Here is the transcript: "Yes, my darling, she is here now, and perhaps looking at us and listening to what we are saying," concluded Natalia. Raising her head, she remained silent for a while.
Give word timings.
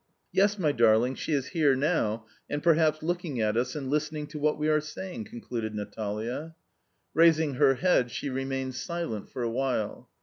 "Yes, 0.31 0.57
my 0.57 0.71
darling, 0.71 1.13
she 1.13 1.31
is 1.31 1.49
here 1.49 1.75
now, 1.75 2.25
and 2.49 2.63
perhaps 2.63 3.03
looking 3.03 3.39
at 3.39 3.55
us 3.55 3.75
and 3.75 3.87
listening 3.87 4.25
to 4.29 4.39
what 4.39 4.57
we 4.57 4.67
are 4.67 4.81
saying," 4.81 5.25
concluded 5.25 5.75
Natalia. 5.75 6.55
Raising 7.13 7.53
her 7.53 7.75
head, 7.75 8.09
she 8.09 8.27
remained 8.27 8.73
silent 8.73 9.29
for 9.29 9.43
a 9.43 9.51
while. 9.51 10.09